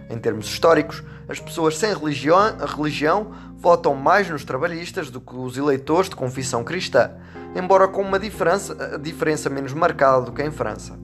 [0.10, 5.58] Em termos históricos, as pessoas sem religião, religião votam mais nos trabalhistas do que os
[5.58, 7.12] eleitores de confissão cristã,
[7.56, 10.98] embora com uma diferença, diferença menos marcada do que em França.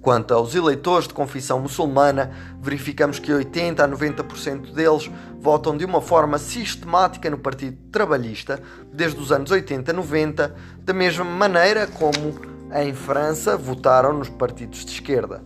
[0.00, 2.30] Quanto aos eleitores de confissão muçulmana,
[2.60, 9.20] verificamos que 80 a 90% deles votam de uma forma sistemática no Partido Trabalhista desde
[9.20, 12.40] os anos 80 a 90, da mesma maneira como
[12.74, 15.42] em França votaram nos partidos de esquerda.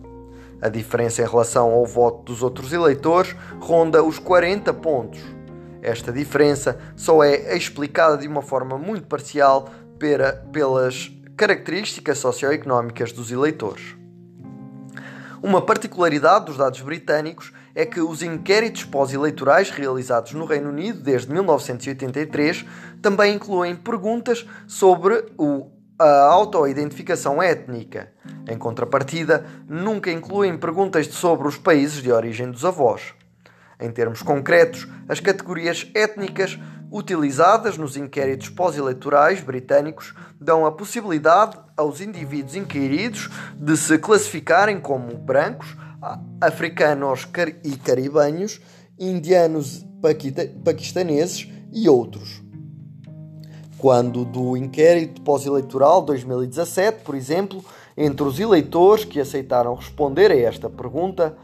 [0.61, 5.19] A diferença em relação ao voto dos outros eleitores ronda os 40 pontos.
[5.81, 9.67] Esta diferença só é explicada de uma forma muito parcial
[10.51, 14.02] pelas características socioeconómicas dos eleitores.
[15.43, 21.33] Uma particularidade dos dados britânicos é que os inquéritos pós-eleitorais realizados no Reino Unido desde
[21.33, 22.65] 1983
[23.01, 28.13] também incluem perguntas sobre o, a autoidentificação étnica.
[28.49, 33.13] Em contrapartida, nunca incluem perguntas sobre os países de origem dos avós.
[33.77, 36.57] Em termos concretos, as categorias étnicas
[36.93, 45.17] utilizadas nos inquéritos pós-eleitorais britânicos dão a possibilidade aos indivíduos inquiridos de se classificarem como
[45.17, 45.75] brancos,
[46.39, 47.27] africanos
[47.63, 48.61] e caribenhos,
[48.99, 49.83] indianos
[50.63, 52.43] paquistaneses e outros.
[53.79, 57.65] Quando do inquérito pós-eleitoral 2017, por exemplo,
[57.97, 61.35] entre os eleitores que aceitaram responder a esta pergunta,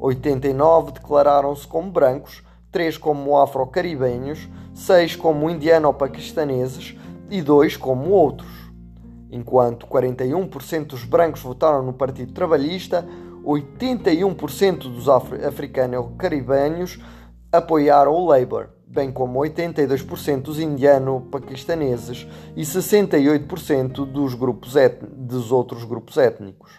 [0.00, 2.42] 89 declararam-se como brancos,
[2.72, 6.94] 3 como afro-caribenhos, 6 como indiano-paquistaneses
[7.30, 8.50] e 2 como outros.
[9.32, 13.08] Enquanto 41% dos brancos votaram no Partido Trabalhista,
[13.42, 17.00] 81% dos africano-caribenhos
[17.50, 24.74] apoiaram o Labour, bem como 82% dos indiano-paquistaneses e 68% dos, grupos
[25.10, 26.70] dos outros grupos étnicos.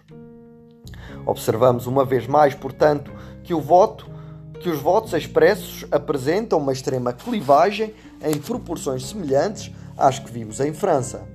[1.25, 3.11] Observamos uma vez mais, portanto,
[3.43, 4.16] que o voto
[4.61, 7.93] que os votos expressos apresentam uma extrema clivagem
[8.23, 11.27] em proporções semelhantes às que vimos em França.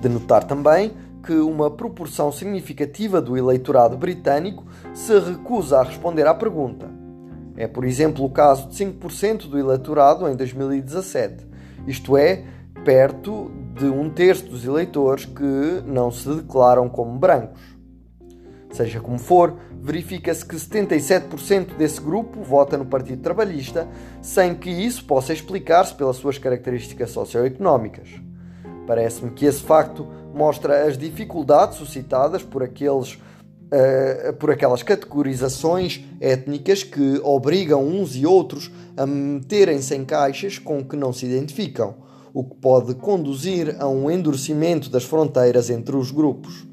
[0.00, 0.92] De notar também
[1.24, 4.64] que uma proporção significativa do eleitorado britânico
[4.94, 6.88] se recusa a responder à pergunta.
[7.56, 11.46] É, por exemplo, o caso de 5% do eleitorado em 2017,
[11.86, 12.44] isto é,
[12.84, 17.60] perto de um terço dos eleitores que não se declaram como brancos.
[18.76, 23.88] Seja como for, verifica-se que 77% desse grupo vota no Partido Trabalhista,
[24.20, 28.06] sem que isso possa explicar-se pelas suas características socioeconómicas.
[28.86, 33.18] Parece-me que esse facto mostra as dificuldades suscitadas por aqueles
[33.66, 40.84] Uh, por aquelas categorizações étnicas que obrigam uns e outros a meterem-se em caixas com
[40.84, 41.96] que não se identificam,
[42.32, 46.64] o que pode conduzir a um endurecimento das fronteiras entre os grupos.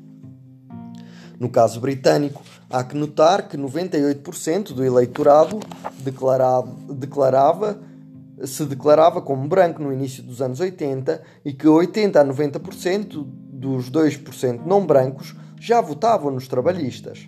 [1.44, 5.60] No caso britânico, há que notar que 98% do eleitorado
[6.90, 7.78] declarava
[8.46, 13.92] se declarava como branco no início dos anos 80 e que 80 a 90% dos
[13.92, 17.28] 2% não brancos já votavam nos trabalhistas.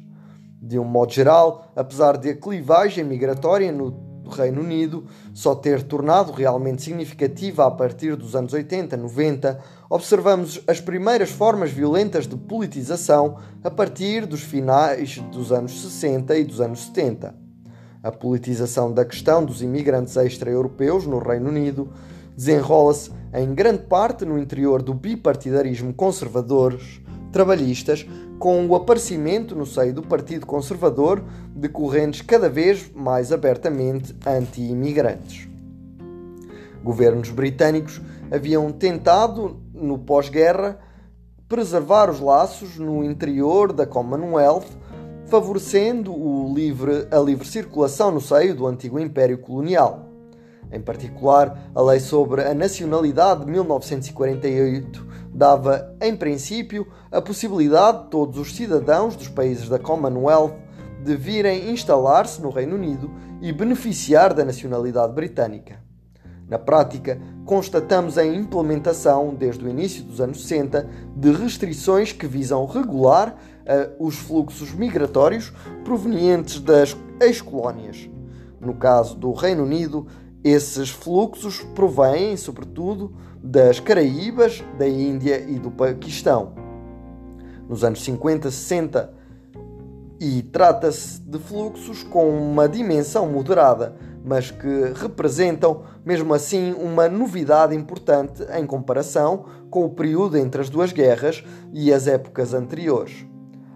[0.61, 3.91] De um modo geral, apesar de a clivagem migratória no
[4.29, 9.59] Reino Unido só ter tornado realmente significativa a partir dos anos 80, 90,
[9.89, 16.43] observamos as primeiras formas violentas de politização a partir dos finais dos anos 60 e
[16.43, 17.35] dos anos 70.
[18.03, 21.91] A politização da questão dos imigrantes extra-europeus no Reino Unido
[22.35, 27.01] desenrola-se em grande parte no interior do bipartidarismo conservadores
[27.35, 28.07] trabalhistas,
[28.39, 31.21] com o aparecimento no seio do Partido Conservador
[31.53, 35.45] de correntes cada vez mais abertamente anti-imigrantes.
[36.81, 37.99] Governos britânicos
[38.31, 40.79] haviam tentado, no pós-guerra,
[41.45, 44.69] preservar os laços no interior da Commonwealth
[45.25, 46.13] favorecendo
[46.53, 50.04] livre, a livre circulação no seio do antigo Império Colonial.
[50.75, 58.09] Em particular, a Lei sobre a Nacionalidade de 1948 dava, em princípio, a possibilidade de
[58.09, 60.53] todos os cidadãos dos países da Commonwealth
[61.01, 63.09] de virem instalar-se no Reino Unido
[63.41, 65.79] e beneficiar da nacionalidade britânica.
[66.45, 72.65] Na prática, constatamos a implementação, desde o início dos anos 60, de restrições que visam
[72.65, 75.53] regular uh, os fluxos migratórios
[75.85, 78.09] provenientes das ex-colónias.
[78.59, 80.07] No caso do Reino Unido,
[80.45, 86.53] esses fluxos provêm, sobretudo, das Caraíbas, da Índia e do Paquistão.
[87.67, 89.11] Nos anos 50, 60
[90.19, 97.75] e trata-se de fluxos com uma dimensão moderada, mas que representam, mesmo assim, uma novidade
[97.75, 101.43] importante em comparação com o período entre as duas guerras
[101.73, 103.25] e as épocas anteriores.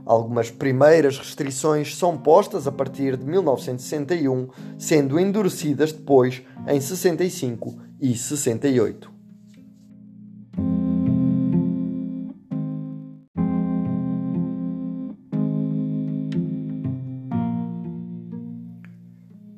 [0.09, 8.17] Algumas primeiras restrições são postas a partir de 1961, sendo endurecidas depois em 65 e
[8.17, 9.11] 68.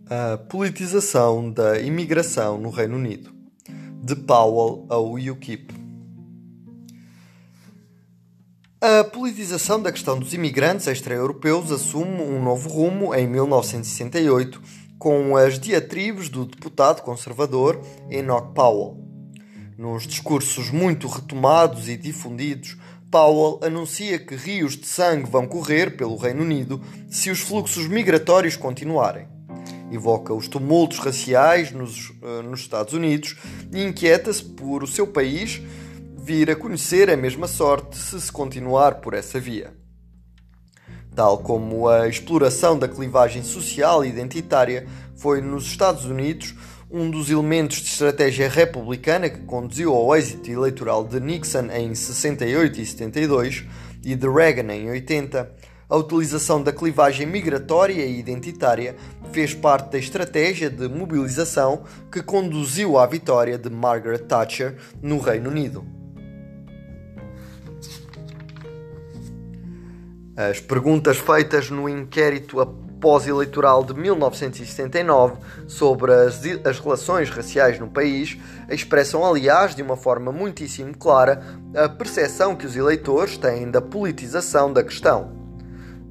[0.09, 3.31] A politização da imigração no Reino Unido,
[4.03, 5.80] de Powell ao UKIP.
[9.32, 14.61] Politização da questão dos imigrantes extra-europeus assume um novo rumo em 1968,
[14.99, 18.97] com as diatribes do deputado conservador Enoch Powell.
[19.77, 22.75] Nos discursos muito retomados e difundidos,
[23.09, 28.57] Powell anuncia que rios de sangue vão correr pelo Reino Unido se os fluxos migratórios
[28.57, 29.32] continuarem
[29.91, 33.36] evoca os tumultos raciais nos, uh, nos Estados Unidos
[33.73, 35.61] e inquieta-se por o seu país
[36.24, 39.74] vir a conhecer a mesma sorte se se continuar por essa via.
[41.15, 46.53] Tal como a exploração da clivagem social e identitária foi nos Estados Unidos
[46.91, 52.80] um dos elementos de estratégia republicana que conduziu ao êxito eleitoral de Nixon em 68
[52.80, 53.65] e 72
[54.03, 55.51] e de Reagan em 80,
[55.89, 58.95] a utilização da clivagem migratória e identitária
[59.32, 65.49] fez parte da estratégia de mobilização que conduziu à vitória de Margaret Thatcher no Reino
[65.49, 66.00] Unido.
[70.49, 72.65] As perguntas feitas no inquérito
[72.99, 75.35] pós-eleitoral de 1979
[75.67, 81.43] sobre as, as, relações raciais no país expressam, aliás, de uma forma muitíssimo clara
[81.75, 85.31] a percepção que os eleitores têm da politização da questão.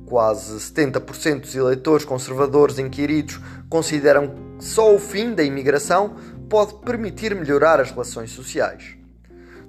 [0.07, 6.15] Quase 70% dos eleitores conservadores inquiridos consideram que só o fim da imigração
[6.49, 9.00] pode permitir melhorar as relações sociais.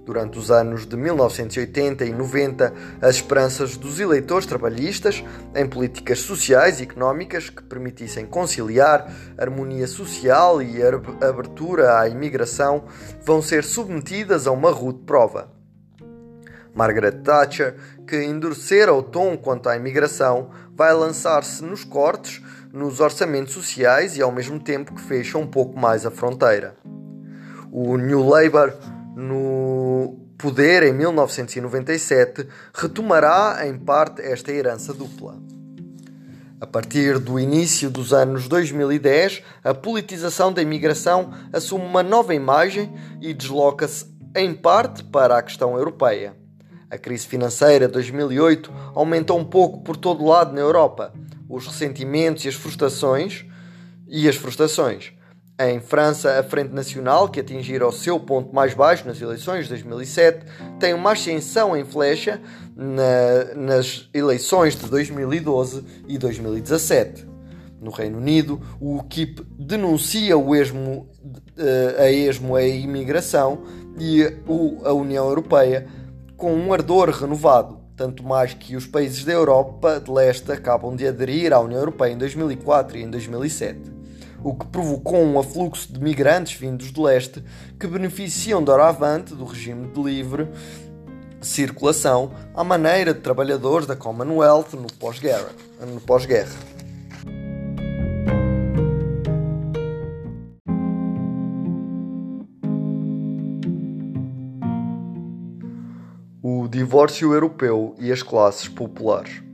[0.05, 5.23] Durante os anos de 1980 e 90, as esperanças dos eleitores trabalhistas
[5.55, 12.85] em políticas sociais e económicas que permitissem conciliar harmonia social e abertura à imigração
[13.23, 15.51] vão ser submetidas a uma rude prova.
[16.73, 17.75] Margaret Thatcher,
[18.07, 22.41] que endurecera o tom quanto à imigração, vai lançar-se nos cortes
[22.73, 26.75] nos orçamentos sociais e ao mesmo tempo que fecha um pouco mais a fronteira.
[27.71, 28.73] O New Labour,
[29.21, 35.37] no poder em 1997, retomará em parte esta herança dupla.
[36.59, 42.93] A partir do início dos anos 2010, a politização da imigração assume uma nova imagem
[43.21, 44.05] e desloca-se
[44.35, 46.35] em parte para a questão europeia.
[46.89, 51.13] A crise financeira de 2008 aumentou um pouco por todo lado na Europa
[51.47, 53.45] os ressentimentos e as frustrações
[54.07, 55.13] e as frustrações.
[55.69, 59.69] Em França, a Frente Nacional, que atingira o seu ponto mais baixo nas eleições de
[59.69, 60.43] 2007,
[60.79, 62.41] tem uma ascensão em flecha
[62.75, 67.27] na, nas eleições de 2012 e 2017.
[67.79, 71.07] No Reino Unido, o UKIP denuncia o esmo,
[71.55, 73.61] eh, a esmo a imigração
[73.99, 74.23] e
[74.83, 75.85] a União Europeia
[76.37, 81.07] com um ardor renovado, tanto mais que os países da Europa de leste acabam de
[81.07, 84.00] aderir à União Europeia em 2004 e em 2007
[84.43, 87.43] o que provocou um afluxo de migrantes vindos do leste
[87.79, 90.49] que beneficiam doravante do regime de livre
[91.41, 95.49] circulação à maneira de trabalhadores da Commonwealth no pós-guerra.
[95.79, 96.51] No pós-guerra.
[106.43, 109.50] O divórcio europeu e as classes populares.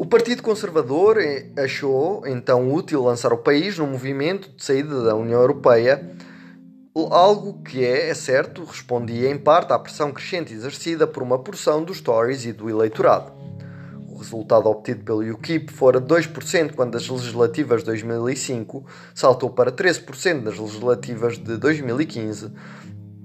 [0.00, 1.18] O Partido Conservador
[1.56, 6.08] achou então útil lançar o país num movimento de saída da União Europeia,
[6.94, 11.82] algo que é, é certo, respondia em parte à pressão crescente exercida por uma porção
[11.82, 13.32] dos Tories e do eleitorado.
[14.08, 20.42] O resultado obtido pelo UKIP fora 2% quando as legislativas de 2005 saltou para 13%
[20.42, 22.52] nas legislativas de 2015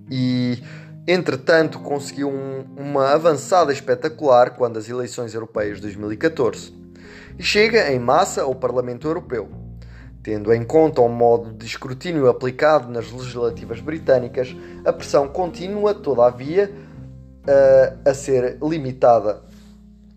[0.10, 0.64] e
[1.08, 6.74] Entretanto, conseguiu um, uma avançada espetacular quando as eleições europeias de 2014
[7.38, 9.50] e chega em massa ao Parlamento Europeu.
[10.22, 16.72] Tendo em conta o modo de escrutínio aplicado nas legislativas britânicas, a pressão continua, todavia,
[18.06, 19.42] a, a ser limitada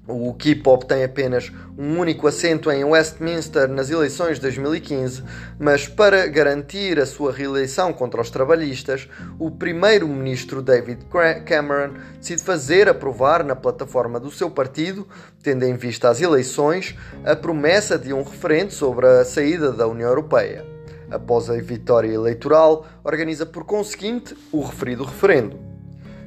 [0.07, 5.23] o UKIP obtém apenas um único assento em Westminster nas eleições de 2015,
[5.59, 11.07] mas para garantir a sua reeleição contra os trabalhistas, o primeiro-ministro David
[11.45, 15.07] Cameron decide fazer aprovar na plataforma do seu partido,
[15.43, 16.95] tendo em vista as eleições,
[17.25, 20.65] a promessa de um referendo sobre a saída da União Europeia.
[21.11, 25.66] Após a vitória eleitoral, organiza por conseguinte o referido referendo.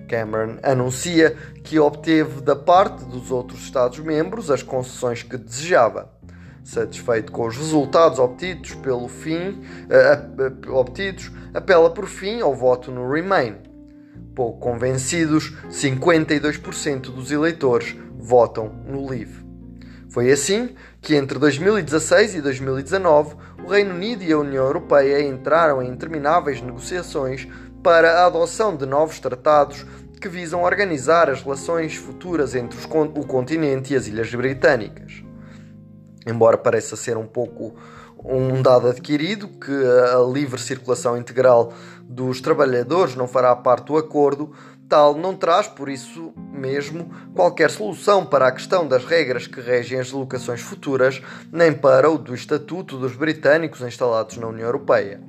[0.10, 6.12] Cameron anuncia que obteve da parte dos outros Estados-membros as concessões que desejava.
[6.64, 13.10] Satisfeito com os resultados obtidos pelo fim, uh, obtidos, apela por fim ao voto no
[13.10, 13.56] Remain.
[14.36, 19.46] Pouco convencidos, 52% dos eleitores votam no Leave.
[20.10, 25.82] Foi assim que entre 2016 e 2019 o Reino Unido e a União Europeia entraram
[25.82, 27.48] em intermináveis negociações
[27.84, 29.86] para a adoção de novos tratados
[30.20, 35.24] que visam organizar as relações futuras entre o continente e as ilhas britânicas.
[36.28, 37.76] Embora pareça ser um pouco
[38.24, 39.72] um dado adquirido que
[40.14, 41.74] a livre circulação integral
[42.04, 44.52] dos trabalhadores não fará parte do acordo,
[44.90, 50.00] tal não traz, por isso mesmo, qualquer solução para a questão das regras que regem
[50.00, 51.22] as locações futuras,
[51.52, 55.22] nem para o do Estatuto dos Britânicos instalados na União Europeia.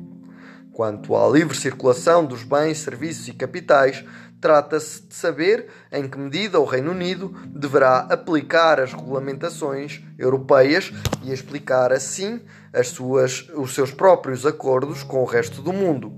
[0.73, 4.05] Quanto à livre circulação dos bens, serviços e capitais,
[4.41, 10.93] trata-se de saber em que medida o Reino Unido deverá aplicar as regulamentações europeias
[11.23, 12.41] e explicar assim
[12.73, 16.13] as suas, os seus próprios acordos com o resto do mundo.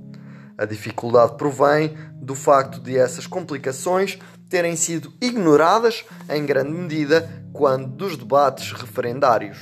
[0.57, 7.89] A dificuldade provém do facto de essas complicações terem sido ignoradas em grande medida quando
[7.89, 9.59] dos debates referendários.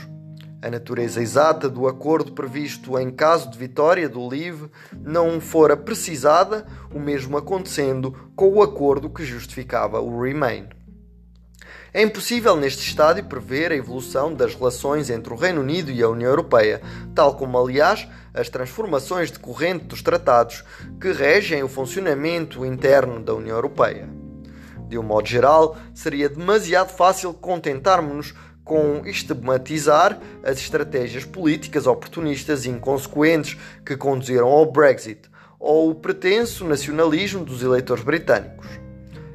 [0.63, 6.67] A natureza exata do acordo previsto em caso de vitória do LIVE não fora precisada,
[6.95, 10.69] o mesmo acontecendo com o acordo que justificava o Remain.
[11.95, 16.09] É impossível neste estádio prever a evolução das relações entre o Reino Unido e a
[16.11, 16.83] União Europeia,
[17.15, 20.63] tal como, aliás, as transformações decorrentes dos tratados
[21.01, 24.09] que regem o funcionamento interno da União Europeia.
[24.91, 28.35] De um modo geral, seria demasiado fácil contentarmos-nos
[28.71, 35.23] com estigmatizar as estratégias políticas oportunistas e inconsequentes que conduziram ao Brexit
[35.59, 38.69] ou o pretenso nacionalismo dos eleitores britânicos.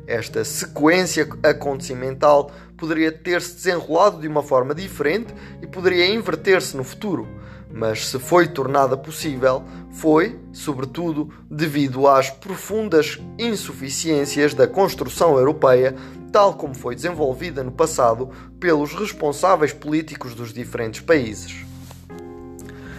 [0.07, 7.27] Esta sequência acontecimental poderia ter-se desenrolado de uma forma diferente e poderia inverter-se no futuro,
[7.69, 15.93] mas se foi tornada possível, foi, sobretudo, devido às profundas insuficiências da construção europeia
[16.31, 21.65] tal como foi desenvolvida no passado pelos responsáveis políticos dos diferentes países.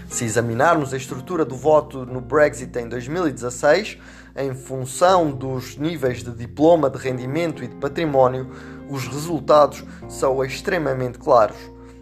[0.08, 3.98] Se examinarmos a estrutura do voto no Brexit em 2016,
[4.36, 8.50] em função dos níveis de diploma, de rendimento e de património,
[8.88, 11.56] os resultados são extremamente claros.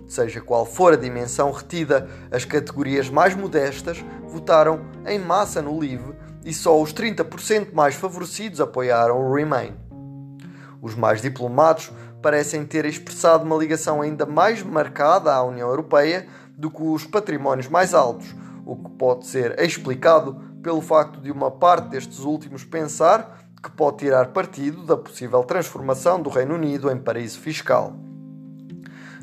[0.07, 6.13] Seja qual for a dimensão retida, as categorias mais modestas votaram em massa no Leave
[6.45, 9.84] e só os 30% mais favorecidos apoiaram o Remain.
[10.85, 16.29] Os mais diplomados parecem ter expressado uma ligação ainda mais marcada à União Europeia
[16.59, 18.35] do que os patrimónios mais altos,
[18.67, 23.97] o que pode ser explicado pelo facto de uma parte destes últimos pensar que pode
[23.97, 27.97] tirar partido da possível transformação do Reino Unido em paraíso fiscal.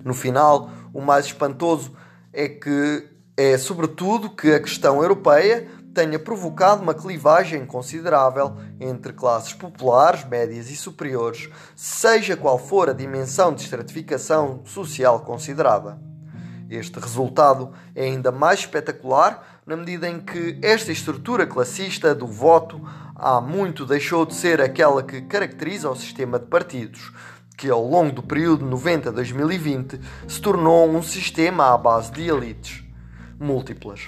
[0.04, 1.96] No final, o mais espantoso
[2.34, 3.08] é que
[3.38, 10.70] é sobretudo que a questão europeia tenha provocado uma clivagem considerável entre classes populares, médias
[10.70, 16.00] e superiores, seja qual for a dimensão de estratificação social considerada.
[16.70, 22.82] Este resultado é ainda mais espetacular na medida em que esta estrutura classista do voto
[23.14, 27.12] há muito deixou de ser aquela que caracteriza o sistema de partidos,
[27.58, 32.84] que ao longo do período 90-2020 se tornou um sistema à base de elites
[33.38, 34.08] múltiplas.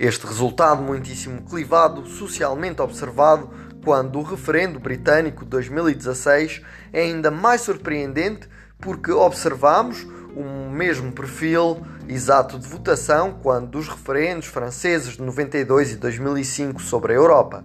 [0.00, 3.50] Este resultado muitíssimo clivado, socialmente observado,
[3.84, 8.48] quando o referendo britânico de 2016 é ainda mais surpreendente
[8.80, 15.96] porque observamos o mesmo perfil exato de votação quando dos referendos franceses de 92 e
[15.96, 17.62] 2005 sobre a Europa.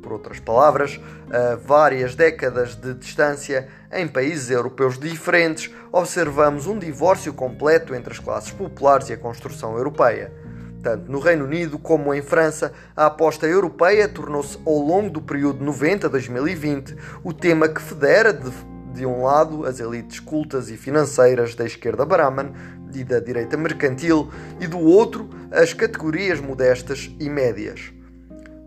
[0.00, 1.00] Por outras palavras,
[1.32, 8.20] a várias décadas de distância em países europeus diferentes, observamos um divórcio completo entre as
[8.20, 10.41] classes populares e a construção europeia.
[10.82, 15.64] Tanto no Reino Unido como em França, a aposta europeia tornou-se, ao longo do período
[15.64, 18.50] 90-2020, o tema que federa de,
[18.92, 22.52] de um lado as elites cultas e financeiras da esquerda Brahman
[22.92, 24.28] e da direita mercantil,
[24.60, 27.92] e do outro as categorias modestas e médias.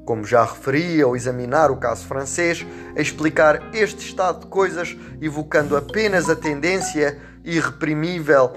[0.05, 5.75] Como já referi ao examinar o caso francês, a explicar este estado de coisas, evocando
[5.75, 8.53] apenas a tendência irreprimível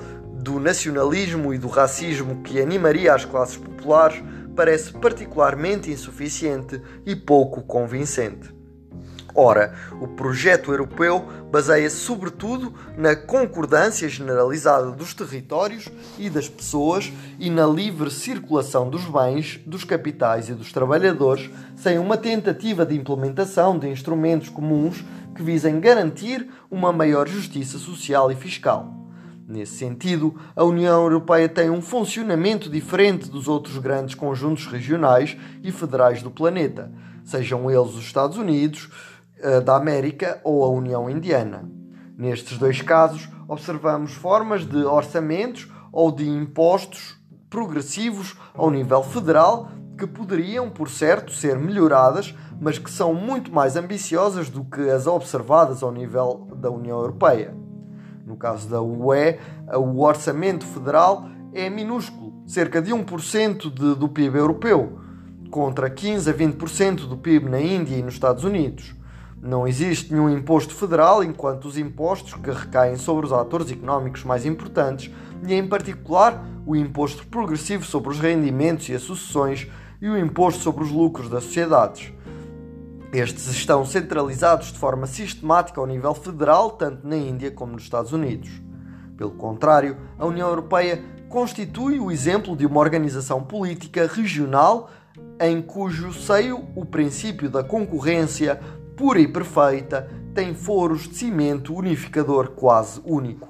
[0.49, 4.23] do nacionalismo e do racismo que animaria as classes populares
[4.57, 8.57] parece particularmente insuficiente e pouco convincente.
[9.35, 11.23] Ora, o projeto europeu
[11.53, 15.87] baseia-se sobretudo na concordância generalizada dos territórios
[16.19, 21.99] e das pessoas e na livre circulação dos bens, dos capitais e dos trabalhadores, sem
[21.99, 25.05] uma tentativa de implementação de instrumentos comuns
[25.37, 29.08] que visem garantir uma maior justiça social e fiscal.
[29.49, 35.73] Nesse sentido, a União Europeia tem um funcionamento diferente dos outros grandes conjuntos regionais e
[35.73, 36.93] federais do planeta,
[37.25, 38.91] sejam eles os Estados Unidos
[39.39, 41.67] eh, da América ou a União Indiana.
[42.15, 47.19] Nestes dois casos, observamos formas de orçamentos ou de impostos
[47.49, 53.77] progressivos ao nível federal que poderiam, por certo, ser melhoradas, mas que são muito mais
[53.77, 57.68] ambiciosas do que as observadas ao nível da União Europeia.
[58.29, 59.39] No caso da UE,
[59.75, 64.99] o orçamento federal é minúsculo, cerca de 1% de, do PIB europeu,
[65.51, 68.95] contra 15 a 20% do PIB na Índia e nos Estados Unidos.
[69.41, 74.45] Não existe nenhum imposto federal, enquanto os impostos que recaem sobre os atores económicos mais
[74.45, 75.11] importantes,
[75.47, 79.67] e em particular o imposto progressivo sobre os rendimentos e as sucessões
[80.03, 82.13] e o imposto sobre os lucros das sociedades.
[83.13, 88.13] Estes estão centralizados de forma sistemática ao nível federal, tanto na Índia como nos Estados
[88.13, 88.51] Unidos.
[89.17, 94.91] Pelo contrário, a União Europeia constitui o exemplo de uma organização política regional
[95.41, 98.61] em cujo seio o princípio da concorrência
[98.97, 103.49] pura e perfeita tem foros de cimento unificador quase único.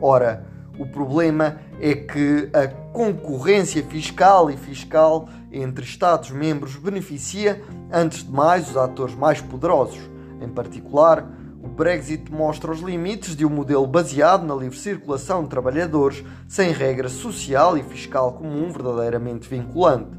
[0.00, 0.46] Ora,
[0.78, 7.60] o problema é que a concorrência fiscal e fiscal entre Estados-membros beneficia,
[7.92, 9.98] antes de mais, os atores mais poderosos.
[10.40, 11.28] Em particular,
[11.60, 16.70] o Brexit mostra os limites de um modelo baseado na livre circulação de trabalhadores, sem
[16.70, 20.16] regra social e fiscal comum verdadeiramente vinculante.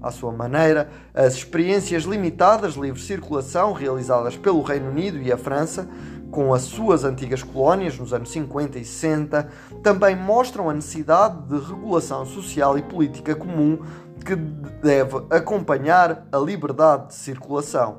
[0.00, 5.36] À sua maneira, as experiências limitadas de livre circulação realizadas pelo Reino Unido e a
[5.36, 5.86] França
[6.30, 9.48] com as suas antigas colónias nos anos 50 e 60,
[9.82, 13.78] também mostram a necessidade de regulação social e política comum
[14.24, 17.98] que deve acompanhar a liberdade de circulação.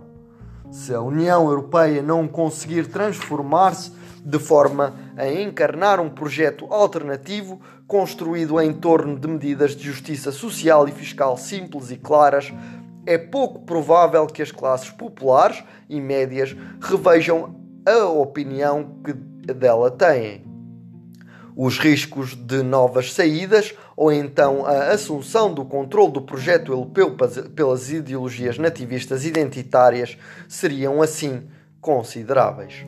[0.69, 3.91] Se a União Europeia não conseguir transformar-se
[4.25, 10.85] de forma a encarnar um projeto alternativo construído em torno de medidas de justiça social
[10.85, 12.51] e fiscal simples e claras,
[13.05, 17.55] é pouco provável que as classes populares e médias revejam
[17.87, 19.13] a opinião que
[19.53, 20.45] dela têm.
[21.55, 27.15] Os riscos de novas saídas ou então a assunção do controle do projeto europeu
[27.55, 30.17] pelas ideologias nativistas identitárias
[30.47, 31.47] seriam assim
[31.81, 32.85] consideráveis.